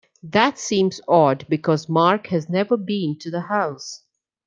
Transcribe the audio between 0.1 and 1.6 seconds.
That seems odd